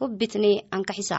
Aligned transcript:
hubbitne 0.00 0.52
ankaxisa 0.76 1.18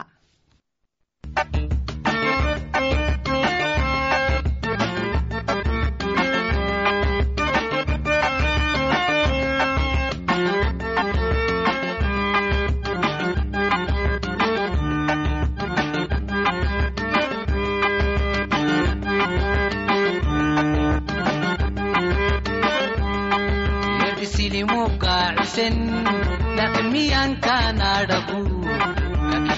laakiin 26.56 26.86
miyankanadhagu 26.92 27.85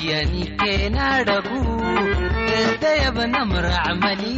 kakiyanikenaadhagu 0.08 1.60
esdayabanamracmali 2.58 4.36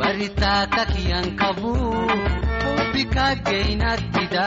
baritaa 0.00 0.66
kakiyankabu 0.74 1.72
ubbikageynadida 2.70 4.46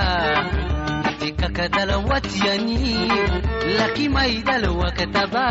itikakadalawatyani 1.12 2.80
lakimaydalwakataba 3.78 5.46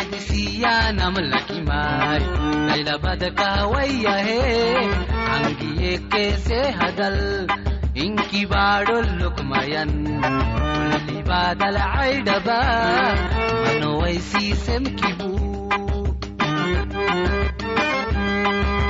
edisiyanam 0.00 1.14
lakimay 1.32 2.22
dailabadakawayahe 2.68 4.40
angiyekese 5.34 6.60
hadal 6.78 7.18
inkibaadolukmayan 8.04 9.92
ulibadalcaydhaba 10.96 12.58
manowaysiisemkibu 13.64 15.30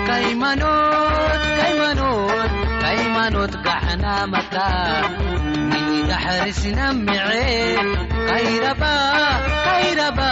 kaymanot 0.09 1.43
kaymanot 1.59 2.53
kaymanot 2.83 3.53
gaxnaamaka 3.67 4.67
ninigaxarisnamece 5.71 7.45
kayraba 8.29 8.95
kayraba 9.67 10.31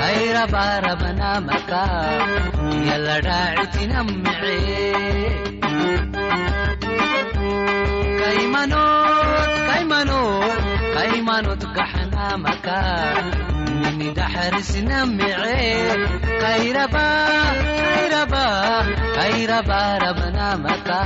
kayraba 0.00 0.64
rabanamaka 0.86 1.82
yaladhaacitinamece 2.88 4.56
kaymanot 5.62 6.85
kaymanot 6.85 6.85
kaymanot 10.96 11.62
gaxnaamaka 11.76 12.78
ninidaxarisnamece 13.80 15.60
kayraba 16.42 17.06
kayraba 17.94 18.44
kayraba 19.16 19.80
rabanamaka 20.02 21.00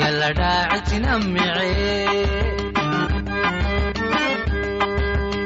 yaladhaacitinamece 0.00 1.70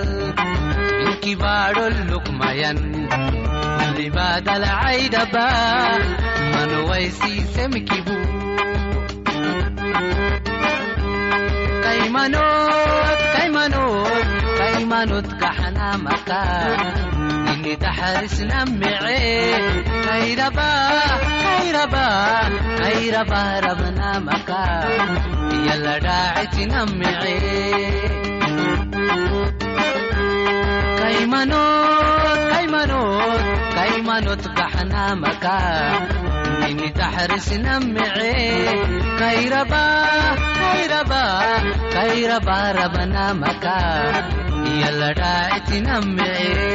yala 2.62 5.46
dhaacitinamece 6.86 8.16
kaymanot 11.84 13.20
kaymanot 13.34 14.26
kaymanot 14.58 15.26
gaxanamaka 15.40 16.40
ini 17.52 17.72
taxarisnamece 17.82 19.20
kayraba 20.06 20.70
kayraba 21.44 22.06
kayraba 22.80 23.42
rabnamaka 23.66 24.62
yala 25.68 25.94
dhaacitinamece 26.06 27.36
kaymanood 33.76 34.42
kaxnaamaka 34.58 35.54
nimitaxarisinamece 36.60 38.32
kayrabaa 41.94 42.68
rabanaamaka 42.78 43.74
iyo 44.72 44.90
ladhaacitinamece 45.00 46.72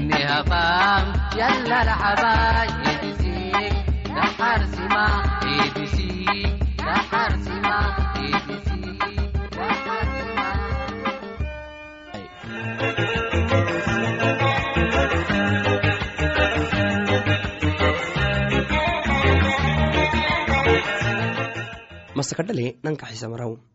نهبام 0.00 1.12
يلا 1.36 1.82
الحباي 1.82 2.68
يدسيك 2.86 3.72
دحر 4.08 4.60
سما 4.66 5.06
يدسيك 5.44 6.52
دحر 6.78 7.30
سما 7.44 7.78
يدسيك 8.18 9.02
دحر 9.52 10.06
سما 10.20 10.52
masakadhale 22.18 22.66
nanka 22.84 23.06
xisamaraw 23.10 23.52
ah 23.56 23.69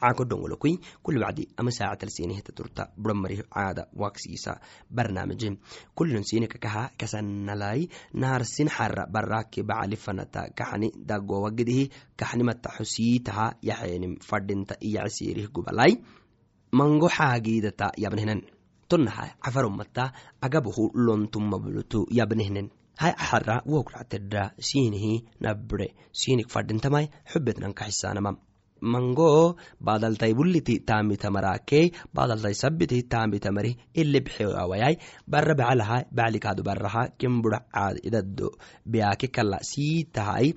caako 0.00 0.24
dhongolokui 0.30 0.72
kuli 1.02 1.18
bacdi 1.22 1.48
ama 1.56 1.70
saacatal 1.70 2.10
siinihta 2.16 2.52
turta. 2.52 2.88
Buramari 2.96 3.36
caada 3.54 3.86
waksiisa 4.02 4.60
barnaamije 4.90 5.48
kulilon 5.94 6.24
siini 6.24 6.48
kakaha 6.48 6.90
kasanalai 6.98 7.88
naharsin 8.14 8.68
xara 8.68 9.06
baraki 9.06 9.62
bacalifanata 9.62 10.48
kaxani. 10.58 10.88
Dagowagedihi 11.08 11.90
kaxnimata 12.16 12.68
xusiitaha 12.76 13.46
yaxeenim 13.62 14.16
fadhinta 14.28 14.74
iyacsiirih 14.88 15.48
gubalai 15.54 15.92
mango 16.72 17.08
xaagiidata 17.08 17.86
yabnehnen 18.04 18.40
tonaha 18.88 19.26
cafarumata 19.44 20.12
agabuhu 20.40 20.90
lontumabulutu 21.06 22.06
yabnehnen 22.18 22.70
hai 23.02 23.12
axara 23.12 23.56
wokractedra 23.72 24.42
siinihi 24.68 25.12
nabre 25.40 25.88
siinik 26.20 26.48
fadhintamai 26.54 27.06
xubetnanka 27.32 27.84
xisaanama 27.88 28.30
mango 28.80 29.56
badaltai 29.80 30.32
buliti 30.34 30.74
taamitamarake 30.88 31.80
badaltai 32.14 32.54
sabiti 32.54 33.02
taamitamari 33.12 33.76
ile 33.94 34.20
bixewayai 34.20 34.96
bara 35.26 35.54
bacalaha 35.54 35.98
baclikaadu 36.16 36.62
baraha 36.68 37.02
kembura 37.18 37.60
caad 37.74 37.96
idado 38.08 38.48
beake 38.92 39.28
kala 39.36 39.58
siitahai 39.70 40.54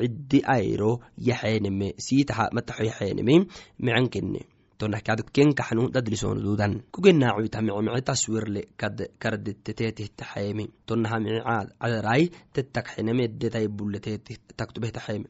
cidi 0.00 0.40
airo 0.56 0.92
yaxeenime 1.28 1.88
siitaha 2.06 2.44
mataxo 2.56 2.84
yaxeenime 2.90 3.34
micankene 3.84 4.40
tonahkadkenkaxnu 4.78 5.82
dadlisoonududan 5.94 6.72
kugenaacuita 6.94 7.58
micmici 7.66 8.02
taswirle 8.08 8.62
karditetetihtaxeemi 9.22 10.64
tonaha 10.86 11.16
mici 11.24 11.40
caad 11.48 11.68
cadarai 11.80 13.68
buletetih 13.78 14.38
taktubehtaxeemi 14.58 15.28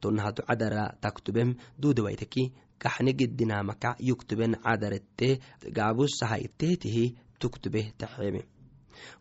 tonahatu 0.00 0.42
cadara 0.48 0.84
taktubem 1.00 1.54
duudawaitaki 1.80 2.52
kaxne 2.78 3.12
gedinamaka 3.20 3.96
yuktuben 4.08 4.56
cadarete 4.64 5.28
gaabusahaiteetihi 5.76 7.04
tuktubeh 7.40 7.86
taxeemi 7.98 8.42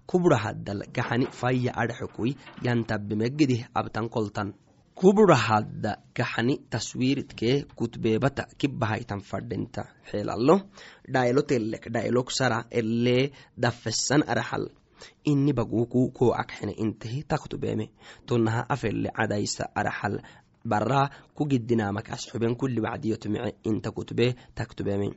kuburahadal 0.05 0.83
kaxani 0.95 1.25
faya 1.39 1.72
adhaxukui 1.81 2.36
yantabemegedih 2.65 3.65
abtan 3.74 4.10
koltan. 4.10 4.53
Kuburahadda 4.95 5.91
kaxani 6.13 6.55
taswiiridkee 6.69 7.65
kutbeebata 7.75 8.43
kibahaitan 8.60 9.22
fadhinta 9.29 9.81
xeelalo 10.10 10.55
dhailo 11.13 11.41
telek 11.50 11.89
dhailok 11.93 12.29
sara 12.38 12.60
elee 12.79 13.31
dafesan 13.57 14.22
araxal 14.31 14.69
ini 15.25 15.51
baguku 15.53 16.12
ko 16.17 16.25
akxene 16.41 16.74
intehi 16.83 17.24
taktubeeme 17.31 17.86
tonaha 18.27 18.62
afele 18.69 19.10
cadaysa 19.17 19.63
araxal 19.75 20.22
bara 20.65 21.10
kugidinaamakas 21.36 22.29
xuben 22.32 22.55
kuli 22.55 22.82
inta 23.63 23.91
kutube 23.91 24.36
taktubeeme 24.55 25.12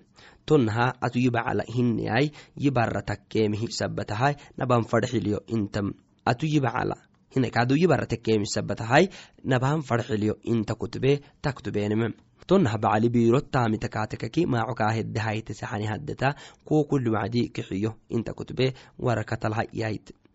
tonaha 0.47 0.93
atu 1.01 1.19
yibacala 1.19 1.63
hineyai 1.77 2.31
yibara 2.57 3.03
takkeemihi 3.03 3.69
sabatahai 3.71 4.35
naban 4.57 4.85
fadxiliyo 4.85 5.41
intam. 5.47 5.93
Atu 6.25 6.47
yibacala 6.47 6.97
hinekadu 7.35 7.77
yibara 7.77 8.07
takkeemi 8.07 8.47
sabatahai 8.47 9.09
naban 9.45 9.83
fadxiliyo 9.83 10.35
inta 10.43 10.75
kutube 10.75 11.21
taktubeeneme 11.43 12.11
tonaha 12.47 12.79
bacali 12.79 13.09
biro 13.09 13.41
taamitakaatekaki 13.41 14.47
maacokaahedahayte 14.47 15.55
saxani 15.55 15.87
haddeta 15.87 16.35
kuwo 16.65 16.85
kuli 16.85 17.11
wacdi 17.11 17.49
kixiyo 17.49 17.95
inta 18.09 18.35
kutube 18.35 18.75
warakatalhayahayte 18.99 20.15
hayahaytehi 20.15 20.26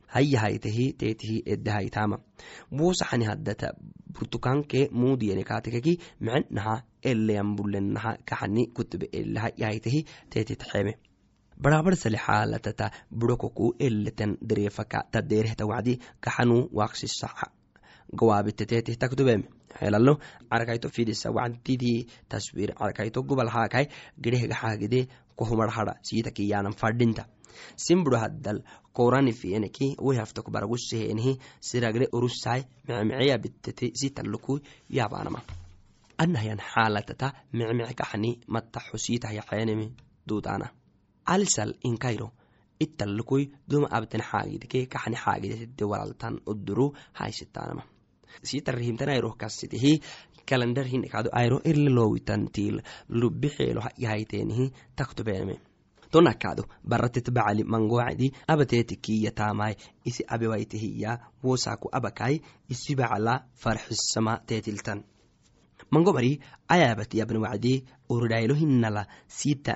teetihi 1.01 1.37
edahaytama 1.53 2.17
buusaxani 2.77 3.25
haddata 3.31 3.67
burtukanke 4.15 4.81
muudiyene 5.01 5.43
micnaha 6.27 6.75
eleyanbulenaha 7.11 8.11
kaxani 8.29 8.63
kutube 8.75 9.07
eleha 9.19 9.49
yahaytehi 9.61 10.01
teetitaxeme 10.33 10.93
barabar 11.63 11.95
sale 12.03 12.17
xaalatata 12.25 12.85
burokoku 13.19 13.65
eleten 13.87 14.31
dereefaka 14.49 14.99
tadeerehta 15.13 15.65
wacdi 15.71 15.93
kaxanu 16.25 16.57
waaqsisaxa 16.79 17.47
gawaabiteteetih 18.19 18.95
taktubeme 19.01 19.43
helalo 19.81 20.13
carakayto 20.51 20.89
fidisa 20.95 21.29
wacdidii 21.37 21.99
taswiir 22.29 22.71
carakayto 22.79 23.19
gobal 23.29 23.49
haakai 23.55 23.85
gedehgaxaagide 24.23 25.01
kohumarhada 25.35 25.93
siitakiyaanan 26.01 26.73
fadhinta. 26.73 27.25
Simburo 27.75 28.17
haddal 28.17 28.59
koranifieneki 28.93 29.95
wehaftok 30.01 30.49
baraguseheenihi 30.51 31.39
siragre 31.59 32.07
urusai 32.11 32.61
mecmeceya 32.87 33.37
bitete 33.37 33.91
sitaluku 33.93 34.59
yabanama 34.89 35.41
anahyan 36.17 36.59
xaalatata 36.71 37.27
mecmece 37.53 37.93
kaxani 37.93 38.31
mataxo 38.47 38.97
siitahyaxeenemi 39.05 39.87
duudana 40.27 40.67
alisal 41.25 41.73
inkairo 41.83 42.27
italukui 42.79 43.43
duma 43.69 43.87
abten 43.97 44.21
xaagidke 44.29 44.79
kaxani 44.93 45.17
xaagidetede 45.23 45.85
walaltan 45.91 46.35
uduru 46.51 46.87
haisitanama 47.19 47.83
sitarihimtanairoh 48.49 49.35
kasitihi 49.41 49.93
kalendar 50.45 50.85
hinekado 50.93 51.29
airo 51.41 51.61
irle 51.71 51.89
lowitantil 51.97 52.81
lubixeelo 53.09 53.81
yahayteenihi 54.03 54.71
taktubeename 54.95 55.55
tonakado 56.11 56.63
baratet 56.83 57.31
bacali 57.31 57.63
mangowacdi 57.63 58.27
abateetikiyataamai 58.53 59.75
isi 60.09 60.23
abewaitehiya 60.27 61.11
wosaku 61.43 61.87
abakai 61.97 62.35
isi 62.73 62.95
bacala 62.95 63.33
farxisama 63.63 64.33
teetiltan 64.47 64.99
mangomari 65.91 66.39
ayabat 66.67 67.13
yabn 67.19 67.37
wacdi 67.45 67.73
uridaylo 68.09 68.55
hinala 68.55 69.07
sita 69.27 69.73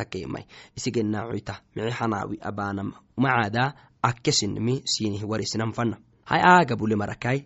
takeemai 0.00 0.44
isigenaacoyta 0.78 1.54
mici 1.74 1.92
xanaawi 1.98 2.36
abanam 2.48 2.88
macaada 3.22 3.64
akkesinimi 4.08 4.74
sinih 4.92 5.22
warisinan 5.30 5.72
fana 5.76 5.96
hai 6.30 6.40
aagabule 6.52 6.96
marakai 7.02 7.38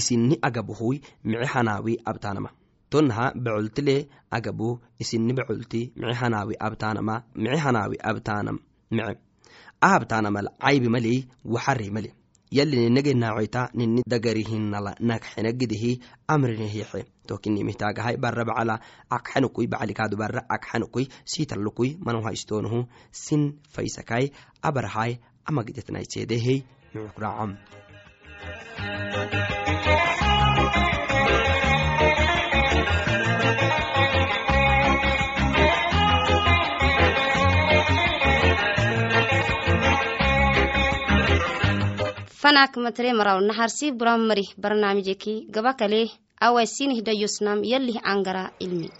isini 0.00 0.34
agabuhui 0.48 0.96
mici 1.28 1.46
xanaawi 1.52 1.92
abtanama 2.10 2.50
tonnaha 2.90 3.26
becoltile 3.44 3.96
agabu 4.36 4.68
isini 5.02 5.32
becolti 5.38 5.80
mici 5.98 6.14
xanaawi 6.20 6.54
abtanama 6.66 7.14
mici 7.42 7.58
xanaawi 7.64 7.96
abtanam 8.10 8.56
mice 8.96 9.14
ahabtanamal 9.86 10.46
caybi 10.62 10.88
maley 10.94 11.18
waxari 11.54 11.88
male 11.96 12.10
yali 12.56 12.76
ninageenaacoyta 12.84 13.62
nini 13.78 14.02
dagarihinala 14.12 14.92
nagxenagidihi 15.10 15.92
amrinihixe 16.34 17.00
tokinimihtaagahai 17.28 18.16
bara 18.24 18.44
bacala 18.50 18.76
akxanukui 19.16 19.66
bacalikaadu 19.72 20.16
bara 20.22 20.40
akxanukui 20.56 21.04
siitalukui 21.32 21.90
manuhaistonuhu 22.06 22.80
sin 23.24 23.42
faysakai 23.74 24.24
abarahai 24.70 25.12
amagidetnaiseedehey 25.50 26.58
mucukracam 26.94 27.50
fanak 42.44 42.76
matre 42.76 43.08
maraw 43.16 43.40
naharsi 43.40 43.86
buram 43.96 44.28
marih 44.28 44.50
barnaamijeki 44.62 45.48
gabakale 45.48 46.12
awai 46.46 46.68
sinihda 46.68 47.12
yosnam 47.16 47.64
yallih 47.64 47.96
angara 48.04 48.52
ilmi 48.60 48.90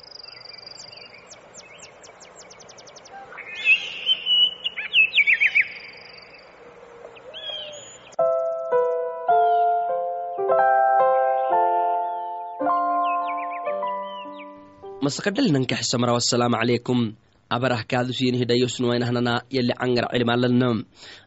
مسقدل 15.04 15.52
ننكح 15.52 15.82
سمرا 15.82 16.12
والسلام 16.12 16.54
عليكم 16.54 17.12
kaadusinihdayosnuwainahnana 17.60 19.42
yali 19.50 19.74
cangar 19.80 20.08
cilmalanam 20.12 20.84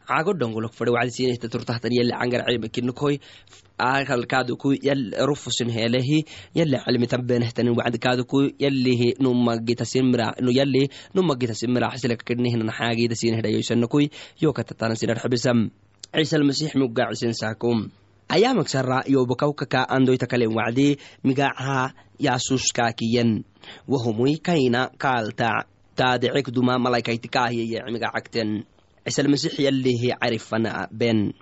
cago 0.08 0.32
dhongolok 0.32 0.72
fade 0.72 0.90
wacdi 0.90 1.10
sinihta 1.10 1.48
turtahtan 1.48 1.92
yali 1.92 2.12
cangar 2.12 2.44
cilmakinokoi 2.46 3.20
akalkaduku 3.78 4.74
yal 4.82 5.12
rufusin 5.26 5.70
helehi 5.70 6.24
yali 6.54 6.78
cilmitanbenehtanin 6.84 7.76
wacdi 7.76 7.98
kaduku 7.98 8.50
yalihi 8.58 9.14
numagitasimira 9.20 10.34
yali 10.50 10.90
numagitasimiraxsilakakidnihnan 11.14 12.70
xaagida 12.78 13.14
sinihdayosanokoi 13.14 14.10
yokatatana 14.42 14.94
sinarxabisam 14.94 15.70
ciisa 16.14 16.36
almasix 16.36 16.74
mugaacisen 16.74 17.34
saakum. 17.34 17.90
Ayamagsara 18.28 19.04
yobokawkaka 19.08 19.88
andoyta 19.88 20.26
kalen 20.26 20.52
wacdi 20.52 20.98
migacaha 21.24 21.92
yasuskaakiyan 22.20 23.44
wahumui 23.88 24.36
kaina 24.36 24.90
kaalta 24.98 25.64
taadecek 25.98 26.46
duma 26.56 26.74
malaikaitikaahiyayecmiga 26.84 28.14
cagten 28.14 28.50
cisalmasix 29.08 29.56
yalihi 29.58 30.12
carifana 30.20 30.88
ben 30.92 31.32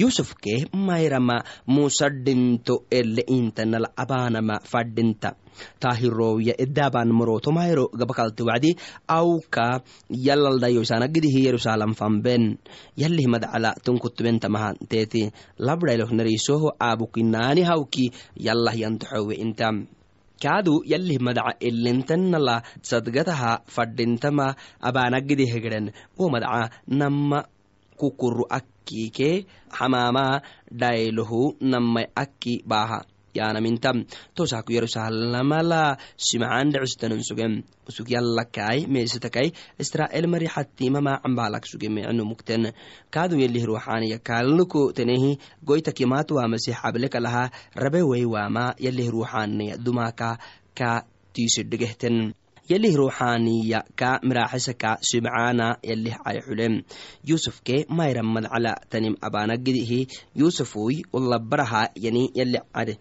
yusufke 0.00 0.72
mayrama 0.72 1.44
musadhinto 1.68 2.88
ele 2.90 3.22
intanal 3.28 3.86
abanama 3.96 4.56
fadhinta 4.64 5.36
taahirowya 5.82 6.54
edaban 6.64 7.12
moroto 7.12 7.52
mayro 7.52 7.92
gabakalte 7.92 8.42
wacdi 8.48 8.72
awka 9.04 9.84
yalaldayoysanagidihi 10.08 11.44
yerusalam 11.46 11.92
famben 11.92 12.56
yalih 12.96 13.28
madcala 13.28 13.76
tunkutubentamaha 13.84 14.74
teeti 14.88 15.28
labdhaylok 15.60 16.10
narisoho 16.16 16.72
aabukinaani 16.80 17.68
hawki 17.68 18.06
yalah 18.46 18.72
yantoxowe 18.72 19.34
intam 19.36 19.84
kaadu 20.42 20.74
yalih 20.92 21.18
madaca 21.26 21.52
elentanala 21.68 22.56
sadgataha 22.90 23.52
fadhintama 23.74 24.46
abanagidihegren 24.88 25.86
wo 26.18 26.24
madaca 26.34 26.62
nama 27.00 27.38
kukuru 28.00 28.44
akkike 28.58 29.30
xamaama 29.76 30.26
dhaylohu 30.80 31.40
namai 31.72 32.06
akki 32.22 32.54
baaha 32.70 33.00
yanamintam 33.34 34.04
tosaku 34.34 34.72
yerusalamala 34.76 35.98
simcan 36.16 36.72
dhecistanan 36.72 37.22
sugem 37.22 37.62
usug 37.88 38.08
yalakai 38.10 38.86
meesitakai 38.86 39.52
israel 39.78 40.26
mari 40.26 40.46
xatimama 40.46 41.20
cambalak 41.22 41.64
suge 41.66 41.88
mecno 41.88 42.24
mukten. 42.24 42.72
Kaadu 43.10 43.38
yelih 43.42 43.64
ruuxaniya 43.66 44.18
kaalnuko 44.18 44.92
tenehi. 44.92 45.38
Goytakimat 45.66 46.30
waamasi 46.30 46.72
xablekalaha 46.72 47.50
rabe 47.74 48.02
wey 48.02 48.24
waama 48.24 48.74
yelih 48.78 49.10
ruuxaniya 49.10 49.78
dumaka 49.78 50.38
ka 50.78 51.04
tiisidhegehten 51.34 52.34
yelih 52.70 52.94
ruuxaniya 52.94 53.82
ka 53.98 54.22
miraxisaka 54.22 55.02
simcana 55.02 55.82
yelih 55.82 56.14
cali 56.22 56.40
xulem 56.46 56.74
yusufke 57.26 57.90
mayra 57.90 58.22
madcala 58.22 58.78
tanim 58.86 59.18
abanagidihi 59.18 60.06
yusufuy 60.38 61.02
ulabaraha 61.10 61.90
yani 61.98 62.30
yali 62.30 62.94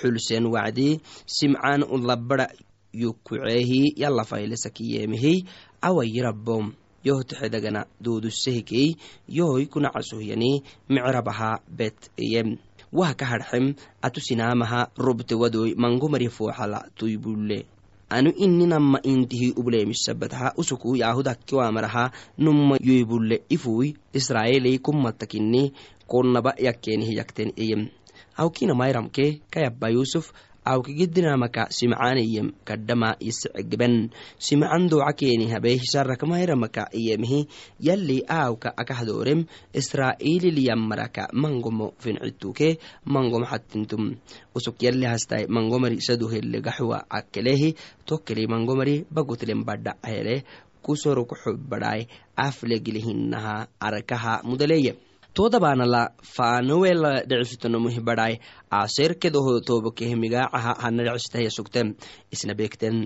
xulsen 0.00 0.46
wacdi 0.54 1.00
simcan 1.26 1.82
ulabara 1.82 2.46
yukuceehi 2.92 3.94
yala 3.96 4.24
faylesakiyemihi 4.24 5.34
awayirabom 5.82 6.72
yohtexedagana 7.04 7.86
dudusehikey 8.00 8.96
yohoy 9.28 9.66
kunacasuhyani 9.66 10.62
micrabaha 10.88 11.60
bet 11.68 12.10
iyem 12.16 12.56
wah 12.92 13.12
ka 13.18 13.26
hadxem 13.26 13.74
atusinamaha 14.02 14.88
robte 14.96 15.34
wadoy 15.34 15.74
mangomari 15.76 16.28
fooxala 16.30 16.86
tuybulle. 16.96 17.66
Anu 18.08 18.30
ininama 18.30 19.02
intihi 19.02 19.52
ubleemisabataha 19.56 20.54
usuku 20.56 20.96
yahudakiwamaraha 20.96 22.10
numa 22.38 22.78
yoybulle 22.80 23.42
ifuy 23.48 23.94
israeley 24.12 24.78
kummatakini 24.78 25.72
konnaba 26.06 26.54
yakkenihi 26.58 27.16
yakten 27.16 27.52
iyem 27.56 27.88
awkina 28.36 28.74
mayramke 28.74 29.40
kayabba 29.52 29.88
yusuf 29.90 30.32
awkigidinamaka 30.64 31.68
simcaniyem 31.68 32.56
kadhama 32.64 33.20
yiscegben 33.20 34.08
simcan 34.40 34.88
doca 34.88 35.12
keeni 35.12 35.52
habe 35.52 35.76
hisaraka 35.76 36.24
mayramaka 36.26 36.88
iyemhi 36.88 37.44
yali 37.80 38.24
aawka 38.24 38.72
akahdoorem 38.72 39.44
israililiyammaraka 39.76 41.28
mangomo 41.36 41.92
fincituke 42.00 42.80
mangom 43.04 43.44
xatintum 43.44 44.16
usuk 44.56 44.80
yali 44.80 45.04
hastai 45.04 45.44
mangomari 45.52 46.00
saduhele 46.00 46.64
gaxwa 46.64 47.04
akelehi 47.12 47.76
tokkeli 48.08 48.48
mangomari 48.48 49.04
bagutlen 49.12 49.68
badha 49.68 50.00
hele 50.00 50.48
kusoro 50.84 51.28
kuxubbadhai 51.28 52.08
aflegilihinaha 52.36 53.68
arakaha 53.80 54.40
mudaleeye 54.48 54.96
todabaanala 55.34 56.02
faanowela 56.34 57.12
dhecifitonomuhi 57.30 58.00
badhai 58.08 58.34
aserkedoho 58.70 59.52
tobokehe 59.68 60.14
migacaha 60.24 60.72
hana 60.82 61.02
dhecistahya 61.06 61.50
sugtem 61.56 61.88
isna 62.34 62.54
beekten 62.54 62.96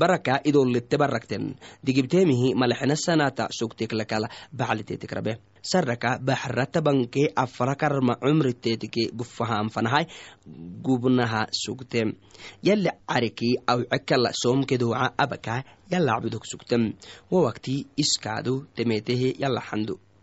baraka 0.00 0.34
idolite 0.44 0.96
barakten 1.02 1.44
digibtemihi 1.86 2.48
malexenasanata 2.60 3.44
sugteklakala 3.58 4.28
bacliteetikrabe 4.52 5.32
saraka 5.70 6.10
baxratabanke 6.28 7.22
afrakarma 7.44 8.14
cumriteetike 8.24 9.08
gufahanfanahai 9.18 10.04
gubnaha 10.86 11.42
sugtem 11.64 12.08
yali 12.68 12.90
cariki 13.10 13.50
awcekala 13.72 14.30
soomkedoca 14.42 15.06
abaka 15.24 15.64
yala 15.92 16.12
cabudok 16.14 16.44
sugtem 16.52 16.82
wawakti 17.32 17.86
iskaadu 17.96 18.54
temetehe 18.76 19.30
yala 19.42 19.60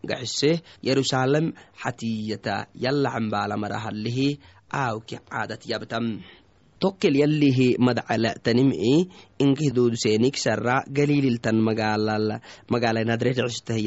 gaxise 0.09 0.62
yerusalem 0.81 1.53
xatiyata 1.81 2.67
yala 2.83 3.09
cambaalamarahalihi 3.15 4.27
aawki 4.71 5.17
caadat 5.29 5.62
yabtam. 5.71 6.21
Tokkel 6.79 7.15
yalihi 7.15 7.79
madcala 7.79 8.35
tanim'i 8.43 9.07
inkihdooduseenik 9.39 10.35
sara 10.35 10.83
galililtan 10.91 11.57
magaala 11.63 13.01
nadretcistah 13.07 13.79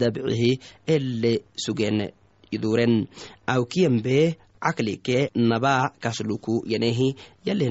dabcihi 0.00 0.50
ele 0.86 1.34
sugen 1.56 2.12
iduren 2.52 3.08
awkiyambe 3.48 4.36
caqlikee 4.60 5.32
nabaa 5.34 5.94
kasluku 6.02 6.62
yanehi 6.66 7.16
yalih 7.46 7.70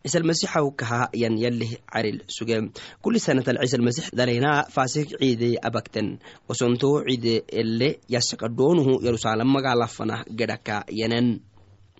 nicmadkaalehyan 0.00 0.32
ciisalmasixaw 0.40 0.70
kaha 0.76 1.08
yan 1.12 1.36
yalih 1.38 1.78
caril 1.92 2.20
suge 2.26 2.72
kuli 3.02 3.18
sanatal 3.18 3.58
ciisalmasix 3.60 4.10
dalena 4.16 4.64
fasik 4.64 5.08
ciide 5.20 5.58
abakten 5.62 6.18
osonto 6.48 7.04
ciide 7.04 7.44
ele 7.52 8.00
yasakadoonuhu 8.08 9.02
yerusalem 9.04 9.48
magalafanah 9.48 10.24
gedhaka 10.38 10.84
yanen 10.88 11.40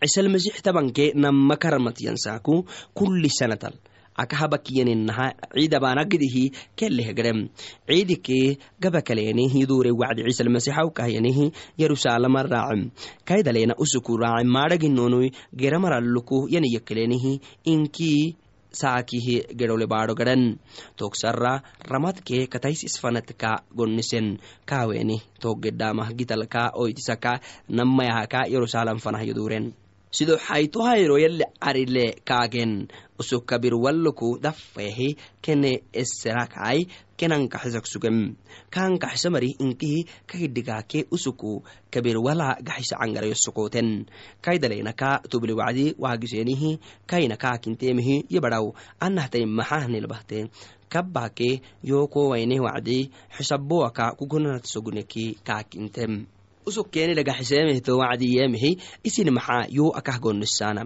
ciisalmasix 0.00 0.62
tabanke 0.62 1.12
nama 1.14 1.57
karamatyansaku 1.57 2.64
kuli 2.95 3.28
sanatal 3.28 3.75
akahabakiyanaha 4.17 5.26
ciidabaanagidihi 5.55 6.45
kelehgedem 6.76 7.49
ciidike 7.87 8.59
gabakaleenihi 8.81 9.67
dure 9.67 9.90
wacdi 9.90 10.26
ciisalmasixaw 10.29 10.90
kahyanihi 10.90 11.52
yerusalama 11.79 12.43
raacem 12.43 12.90
kaydaleena 13.25 13.75
usuku 13.79 14.17
raace 14.17 14.47
maadhaginonui 14.57 15.33
geramaralluku 15.57 16.49
yaniyakaleenihi 16.55 17.40
inkii 17.64 18.37
saakihi 18.73 19.50
gedhole 19.59 19.87
baadho 19.87 20.14
gadhan 20.14 20.59
togsara 20.97 21.62
ramadke 21.83 22.47
katais 22.47 22.85
isfanatka 22.87 23.67
gonnisen. 23.75 24.38
Kaaweeni 24.67 25.19
toggedhamah 25.43 26.14
gitalka 26.14 26.71
oytisaka 26.75 27.40
namayahaka 27.69 28.47
yerusalam 28.47 29.02
fanahyoduren 29.02 29.75
sido 30.11 30.37
xayto 30.37 30.83
hayro 30.83 31.19
yali 31.19 31.45
carile 31.62 32.19
kaagen. 32.25 32.88
Usukabir 33.21 33.75
walluku 33.75 34.38
daffehi 34.40 35.17
kene 35.45 35.85
eserakai 35.93 36.88
kenankaxisak 37.21 37.85
sugem 37.85 38.37
kankaxisamari 38.73 39.50
inkihi 39.61 40.09
kahidhigaake 40.26 41.05
usuku 41.12 41.61
kabir 41.93 42.17
wala 42.17 42.57
gaxisa 42.64 42.97
cangarayo 42.97 43.37
sokoten 43.37 44.09
kaydaleynaka 44.40 45.21
tubli 45.31 45.52
wacdi 45.52 45.95
waagisenihi 46.00 46.81
kaina 47.07 47.37
kaakinteemihi 47.37 48.25
yabadhaw 48.35 48.73
anahtai 49.05 49.45
maxahnilbahte 49.45 50.49
kabbaake 50.88 51.61
yokowaine 51.85 52.57
wacdi 52.67 52.99
xisaboaka 53.37 54.17
kugunanatsoguneki 54.19 55.45
kaakintem 55.45 56.25
usuk 56.69 56.87
keeni 56.95 57.14
dhagaxiseemehto 57.19 57.93
wacdiyemehi 58.02 58.71
isin 59.09 59.29
maxaa 59.37 59.64
yoo 59.79 59.90
akah 59.99 60.19
gonnisaana 60.25 60.83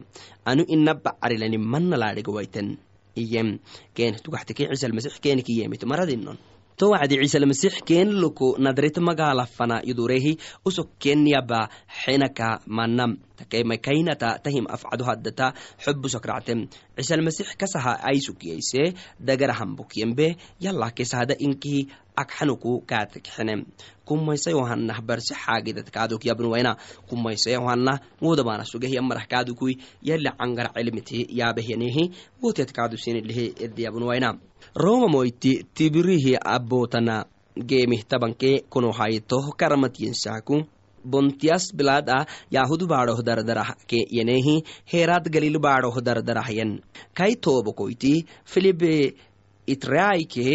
anu 0.51 0.63
inaba 0.75 1.11
carilani 1.23 1.59
manna 1.73 1.97
laadhigawayten 2.03 2.69
iyem 3.23 3.49
keen 3.97 4.15
tugaxteke 4.25 4.65
ciisalmasix 4.71 5.15
keenikiyemito 5.25 5.85
maradinon 5.93 6.37
to 6.79 6.85
wacdi 6.93 7.15
ciisalmasix 7.23 7.75
keen 7.89 8.09
luku 8.23 8.47
nadrit 8.65 8.97
magaalafana 9.09 9.77
yudurehi 9.89 10.33
usuk 10.69 10.89
keenyaba 11.03 11.61
xenaka 12.03 12.49
manam 12.77 13.11
takemakainata 13.37 14.39
tahim 14.45 14.67
afcado 14.69 15.05
haddata 15.05 15.53
xobusakractem 15.85 16.69
ciisalmasix 16.97 17.57
kasaha 17.57 17.93
aisukiyayse 18.09 18.95
dagarahambukyembe 19.21 20.37
yallah 20.61 20.91
kesahada 20.95 21.35
inkihi 21.39 21.89
akxanuku 22.17 22.81
kaatakxenem 22.87 23.67
kumaysa 24.05 24.51
yohanah 24.51 25.01
barse 25.03 25.35
xaagidad 25.35 25.91
kaaduk 25.91 26.25
yabnuwaina 26.25 26.77
kumaysa 27.09 27.51
yohanah 27.51 27.99
wodabana 28.23 28.65
karamatyensaku 39.57 40.65
bontias 41.13 41.65
bilad 41.77 42.09
a 42.09 42.19
yahudu 42.57 42.87
baadhoh 42.93 43.21
dardarah 43.29 43.71
ke 43.91 44.01
yenehi 44.19 44.57
heeraad 44.93 45.29
galil 45.35 45.59
baadhoh 45.67 45.97
dardarahyen 46.09 46.81
kai 47.19 47.33
tobokoyti 47.45 48.15
filibe 48.53 48.95
itraike 49.75 50.49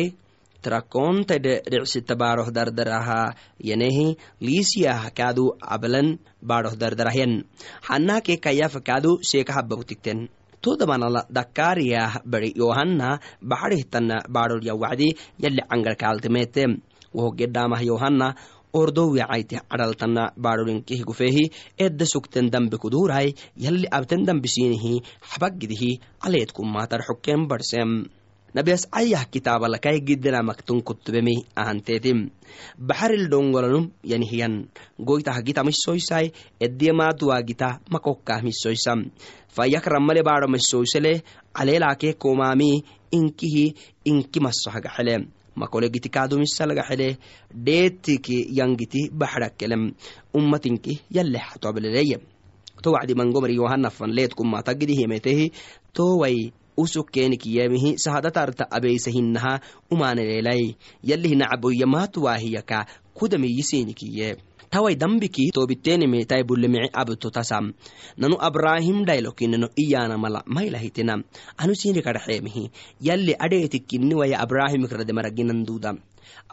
trakontede 0.62 1.53
dhicsita 1.71 2.19
baadhoh 2.19 2.51
dardaraha 2.51 3.21
yanehi 3.69 4.17
liisiyah 4.43 5.07
kaadu 5.19 5.55
ablan 5.75 6.19
baadhoh 6.43 6.75
dardarahyan 6.81 7.47
hanake 7.88 8.35
kayafa 8.43 8.83
kaadu 8.83 9.23
seekahababtikten 9.29 10.27
todabanala 10.62 11.23
dakkariyah 11.31 12.27
bari 12.27 12.51
yohanna 12.55 13.19
baxadhihtana 13.39 14.27
baadhol 14.27 14.63
yawacdi 14.69 15.15
yali 15.39 15.63
cangarkaaltimete 15.63 16.63
wohogedhamah 17.15 17.81
yohanna 17.81 18.35
ordowyacayti 18.73 19.60
cadhaltana 19.69 20.32
baadholinkih 20.38 21.01
gufehi 21.05 21.49
edda 21.77 22.05
sugten 22.05 22.51
dambe 22.51 22.77
kudurai 22.77 23.34
yalli 23.58 23.88
abten 23.91 24.25
dambisinihi 24.27 25.01
xabagidihi 25.32 25.99
aleedkumatar 26.25 27.01
xokken 27.08 27.47
barsem. 27.49 28.05
Nabias 28.49 28.89
ayah 28.89 29.29
kitaabalakay 29.29 30.01
gidinamakton 30.01 30.82
kutubemi 30.82 31.45
ahantetim 31.53 32.34
baxaril 32.82 33.29
dhongolanum 33.29 33.93
yanihiyan 34.01 34.65
goytah 34.97 35.38
gita 35.45 35.62
misoysai 35.62 36.34
ediyamaatuwa 36.58 37.38
gita 37.45 37.77
makokkah 37.93 38.41
misoysam 38.41 39.13
fayak 39.53 39.86
rammale 39.86 40.25
baadho 40.25 40.49
misoysele 40.49 41.21
caleelaake 41.53 42.17
komaami 42.17 42.82
inkihi 43.12 43.65
inki 44.05 44.39
masohagaxele 45.55 45.55
makole 45.55 45.89
giti 45.89 46.09
kaadumisalagaxele 46.09 47.17
dheetiki 47.53 48.47
yangiti 48.51 49.09
baxdhakelem 49.12 49.93
ummatinki 50.33 51.01
yale 51.12 51.39
xatobleleye 51.39 52.17
to 52.81 52.91
wacdi 52.91 53.13
mangomar 53.15 53.51
yohanafan 53.51 54.12
leedkumatagidihiemetehi 54.12 55.51
towai 55.93 56.51
usukkenikiyemihi 56.77 57.97
sahadatarta 57.97 58.71
abeysahinaha 58.71 59.59
umanelelai 59.91 60.75
yalihinacboyamaatuwaahiyaka 61.03 62.85
kudamiyisinikiye 63.13 64.38
tawai 64.69 64.95
dambiki 64.95 65.51
tobitenimi 65.51 66.25
tai 66.25 66.43
bullemici 66.43 66.89
abto 66.93 67.29
tasam. 67.29 67.73
Nanu 68.17 68.38
abrahim 68.39 69.05
dhailokineno 69.05 69.69
iyana 69.75 70.17
mala 70.17 70.43
mailahitina 70.45 71.23
anu 71.58 71.73
sini 71.75 72.01
kadhaxeemihi 72.01 72.71
yalli 73.01 73.34
adheetikkinni 73.45 74.15
waya 74.15 74.39
abrahimikrade 74.43 75.13
maraginanduda 75.13 75.93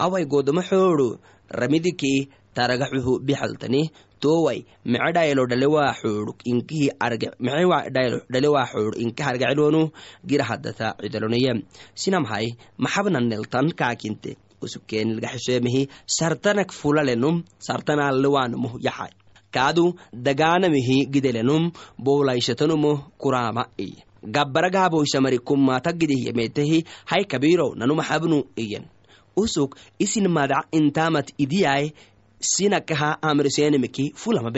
awai 0.04 0.24
godoma 0.24 0.62
xoodu 0.62 1.18
ramidiki 1.50 2.28
taragaxuhu 2.56 3.20
bixaltani 3.26 3.82
towai 4.20 4.64
mece 4.84 5.12
dhaylo 5.16 5.42
dhalewaa 5.50 5.92
xoodhuk 6.00 6.38
inkihi 6.50 6.88
arge 7.06 7.28
mece 7.44 7.90
dhaylo 7.94 8.18
dhalewaa 8.32 8.66
xoodh 8.72 8.96
inki 9.04 9.22
hargacilonu 9.22 9.82
gira 10.28 10.44
haddata 10.50 10.96
cidaloneye 11.02 11.52
sinamhai 11.94 12.56
maxabnaneltan 12.84 13.66
kaakinte 13.80 14.30
usukeenilgaxisheemihi 14.66 15.82
sartanak 16.18 16.70
fulalenum 16.80 17.36
sartanalewaanumuh 17.68 18.74
yaxai 18.88 19.12
kaadu 19.56 19.84
dagaanamihi 20.26 20.96
gidelenum 21.14 21.72
bowlayshatanumuh 22.04 22.98
kurama 23.22 23.64
iye 23.86 24.02
gabbaragaaboysamari 24.34 25.38
kumata 25.38 25.92
gidihyemetehi 25.92 26.84
hai 27.04 27.24
kabirow 27.24 27.74
nanumaxabnu 27.74 28.44
iyen. 28.56 28.84
Usuk 29.36 29.76
isin 29.98 30.28
madac 30.28 30.66
intamat 30.72 31.32
idiyai 31.38 31.92
sinakaha 32.40 33.22
amrisenimiki 33.22 34.12
fulama 34.14 34.50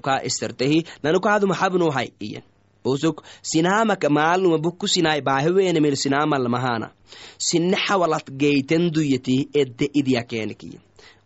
kaa 0.00 0.20
istartehi 0.28 0.84
nanukaadu 1.02 1.46
iyen 2.20 2.42
usuk 2.84 3.24
sinamaka 3.42 4.10
maalnuma 4.10 4.58
bukku 4.58 4.88
sinai 4.88 5.20
baahiwenemil 5.20 5.96
sinamalmahana 5.96 6.90
sinne 7.38 7.76
xawalat 7.86 8.26
geyten 8.40 8.90
duyeti 8.94 9.48
edde 9.60 9.86
idyakeneki 10.00 10.70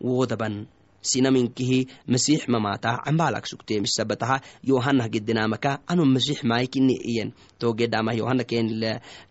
wodaban 0.01 0.67
sinaminkihi 1.03 1.87
masix 2.07 2.49
mamata 2.49 2.99
cambalak 3.05 3.47
sugteemisabataha 3.47 4.41
yohanah 4.63 5.09
gidinamaka 5.09 5.79
anu 5.87 6.05
masix 6.05 6.43
maikini 6.45 6.95
iyen. 6.95 7.33
Togedamah 7.59 8.17
yohana 8.17 8.45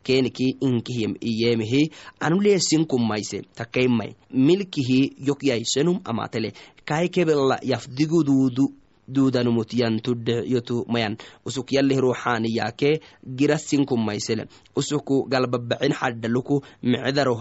keniki 0.04 0.58
inkihim 0.62 1.16
iyemihi 1.22 1.92
anu 2.20 2.42
leesin 2.42 2.86
kummayse 2.86 3.42
takaimai 3.56 4.16
milkihi 4.32 5.16
yokyaisenum 5.28 6.00
amatele. 6.06 6.54
Kaikebela 6.86 7.60
yafdigududu 7.62 8.74
dudanumutyan 9.08 10.00
tudhe 10.06 10.44
yotu 10.54 10.86
mayan. 10.94 11.18
Usuk 11.46 11.72
yalih 11.72 11.98
ruuxaniyake 12.04 13.02
girasin 13.38 13.86
kummaysele. 13.86 14.46
Usuku 14.76 15.28
galbabacin 15.32 15.94
xadhaluku 16.00 16.62
micdaro 16.84 17.36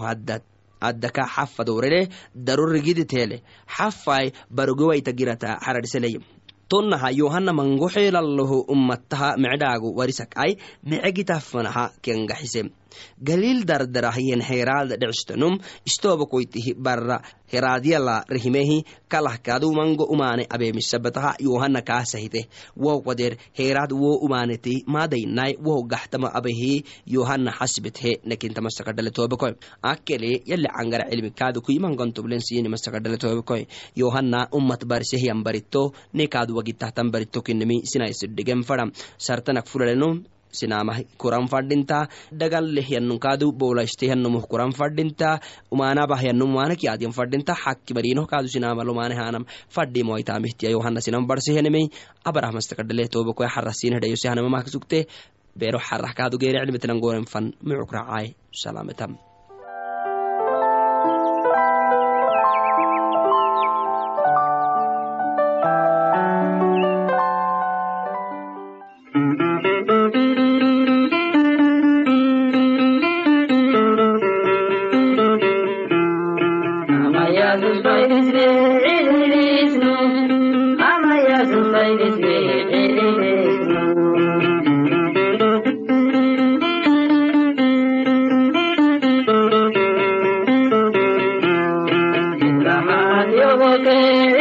addaka 0.81 1.23
xafadorele 1.25 2.07
daro 2.35 2.65
rigiditele 2.69 3.41
xafai 3.75 4.31
barogowaita 4.55 5.11
girata 5.11 5.57
xararseleye 5.65 6.19
tonnaha 6.69 7.09
yohana 7.11 7.53
mangoxeelaloho 7.53 8.57
ummataha 8.73 9.29
mecdhaagu 9.43 9.89
warisak 9.99 10.31
ai 10.43 10.51
mecegitafanaha 10.89 11.83
kengaxise 12.03 12.61
galiil 13.21 13.65
dardarahyen 13.65 14.41
heraada 14.41 14.97
dhecstanum 14.97 15.59
istoba 15.85 16.25
koytihi 16.25 16.73
barra 16.73 17.21
heraadiyala 17.47 18.25
rehimehi 18.29 18.83
kalahkadu 19.07 19.71
mango 19.73 20.03
umane 20.03 20.45
abeemisabataha 20.49 21.35
yohana 21.39 21.81
kaasahite. 21.81 22.47
Woh 22.75 23.01
wader 23.05 23.37
heraad 23.53 23.91
wo 23.91 24.17
umaneti 24.25 24.83
madainai 24.87 25.57
woh 25.63 25.83
gahtama 25.87 26.33
abehi 26.33 26.83
yohana 27.05 27.51
hasibethe 27.51 28.19
nekintamasakadhale 28.25 29.11
tobekoy. 29.11 29.53
Akele 29.81 30.41
yali 30.45 30.67
cangara 30.67 31.05
sini 32.39 32.69
masakadhale 32.69 33.17
tobekoy. 33.17 33.65
Yohana 33.95 34.47
ummat 34.51 34.85
barisehyan 34.85 35.43
barito 35.43 35.93
nekaadu 36.13 36.55
wagitahtan 36.55 37.11
barito 37.11 37.41
kinemi 37.41 37.85
sinaisidhigen 37.85 38.63
fadam. 38.63 38.91
Sartanak 39.17 39.67
fulaleno 39.67 40.23
sinamah 40.51 41.03
kuran 41.17 41.47
fadinta 41.47 42.07
dhagallehyanunkaadu 42.31 43.51
bowlashtehyanumuh 43.51 44.43
kuran 44.47 44.71
fadinta 44.71 45.39
umanabahyanum 45.71 46.49
umanakiyadiyan 46.49 47.13
fadinta 47.13 47.53
hakki 47.53 47.93
barinoh 47.93 48.27
kaadu 48.27 48.47
sinamalumanehanam 48.47 49.45
fadimoaitamihtiya 49.69 50.71
yohana 50.71 51.01
sinam 51.01 51.27
barseheneme 51.27 51.89
abarahmastakadhaleh 52.23 53.07
tobakoya 53.09 53.49
xarasiinhedhayosehanamamahka 53.55 54.69
sugte 54.75 55.07
bero 55.55 55.79
xarah 55.79 56.13
kaadu 56.13 56.37
geere 56.37 56.59
cilmitinan 56.65 56.99
goren 56.99 57.25
fan 57.25 57.53
mucuk 57.61 57.91
racay 57.93 58.35
गए 93.85 94.36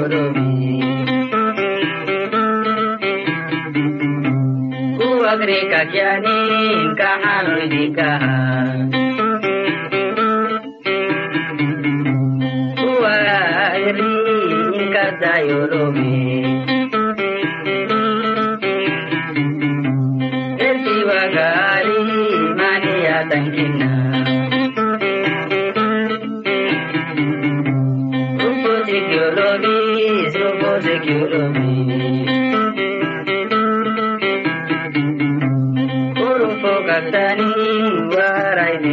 Ku 0.00 0.06
agrega 5.32 5.80
ka 6.96 7.10
halo 7.20 7.60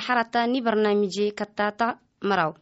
marxalata 0.00 0.46
ni 0.46 0.60
barnaamije 0.62 1.32
katata 1.34 1.98
maraw. 2.22 2.52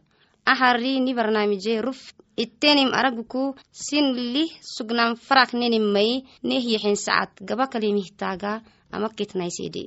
Ahari 0.45 0.99
ni 0.99 1.13
barnaamije 1.13 1.81
ruf 1.81 2.11
ittenim 2.37 2.91
araguku 2.93 3.55
sin 3.71 4.13
li 4.33 4.45
sugnan 4.75 5.15
farak 5.15 5.53
nenim 5.53 5.85
may 5.93 6.23
neh 6.43 6.63
yexen 6.71 6.95
sacad 6.95 7.29
gaba 7.47 7.65
kalimihtaga 7.71 8.61
ama 8.91 9.09
kitnaysede 9.17 9.83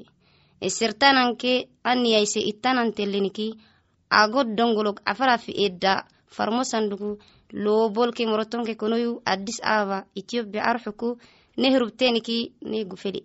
esirtananke 0.66 1.52
aniyayse 1.90 2.40
ittananteleniki 2.50 3.48
agod 4.10 4.48
dongolog 4.56 4.98
afarafi 5.10 5.52
edda 5.66 5.92
farmo 6.36 6.62
sandugu 6.64 7.10
loobolke 7.64 8.22
morotonke 8.30 8.74
konoyu 8.80 9.12
addis 9.32 9.58
ababa 9.72 9.98
ethiopia 10.20 10.62
arxuku 10.70 11.08
neh 11.60 11.74
rubteniki 11.80 12.38
ne 12.70 12.78
gufeli 12.90 13.20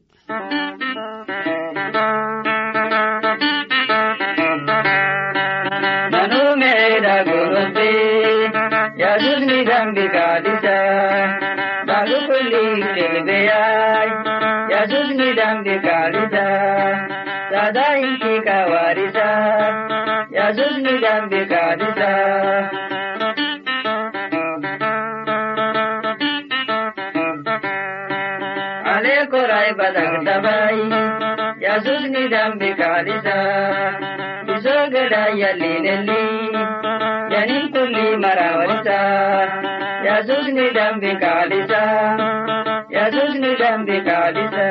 كل 12.06 12.52
للبياي 12.98 14.10
يسوسني 14.72 15.34
دم 15.34 15.64
بكارثة 15.64 16.48
سدايك 17.52 18.24
كوارثة 18.44 19.30
يسوسني 20.32 20.98
دم 20.98 21.30
بكارثة 21.30 22.88
korai 29.32 29.72
badak 29.78 30.24
dabai 30.28 30.80
Yasus 31.60 32.04
ni 32.14 32.24
dambi 32.30 32.70
kalisa 32.80 33.38
Biso 34.48 34.76
gada 34.94 35.24
yalli 35.42 35.74
nelli 35.86 36.24
Yanin 37.34 37.66
kulli 37.74 38.08
marawalisa 38.24 39.00
Yesus 40.28 40.48
ni 40.52 40.68
dambi 40.76 41.12
kadisa, 41.24 41.82
Yesus 42.92 43.34
ni 43.40 43.52
dambi 43.56 43.98
kadisa. 44.08 44.68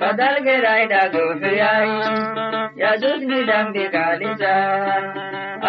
Badal 0.00 0.36
gerai 0.46 0.88
da 0.90 1.02
gofiyai, 1.12 1.92
Yesus 2.82 3.20
ni 3.30 3.38
dambi 3.50 3.84
kadisa. 3.94 4.54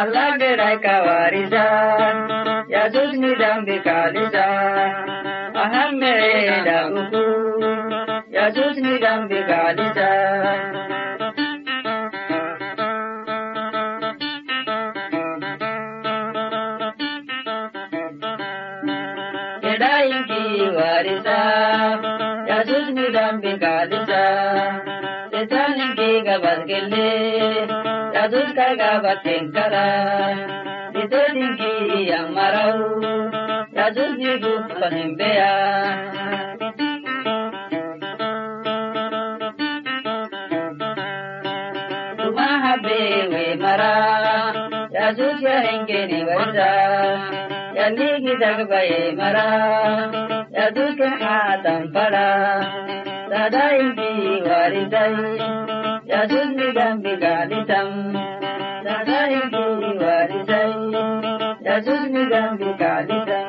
Allah 0.01 0.33
gerai 0.41 0.77
kawarisa, 0.85 1.65
Yesus 2.73 3.11
ni 3.21 3.35
dambi 3.41 3.77
kadisa. 3.85 4.45
Aham 5.63 5.91
mere 6.01 6.57
da 6.65 6.79
uku, 6.89 7.25
Yesus 8.33 8.75
dambi 9.05 9.39
kadisa. 9.51 10.09
kele 26.71 27.07
yadul 28.15 28.47
gaba 28.55 29.13
tenkara 29.23 29.87
dito 30.95 31.19
dingi 31.35 32.07
yamarau 32.07 32.79
yadul 33.75 34.11
digu 34.15 34.53
panimbeya 34.71 35.51
tumahabewe 42.19 43.43
mara 43.63 43.95
yadul 44.95 45.35
yarengeni 45.43 46.19
warda 46.29 46.71
yandigi 47.79 48.33
dagbaye 48.43 49.01
mara 49.19 49.47
yadul 50.55 50.91
ke 50.99 51.09
hatam 51.23 51.91
pada 51.91 52.27
tadaingi 53.31 54.11
waridai 54.47 55.60
dandidan 56.29 57.01
bigalitan 57.03 58.13
da 58.85 58.95
zai 59.05 59.41
duri 59.51 59.91
wa 60.01 60.17
da. 63.17 63.40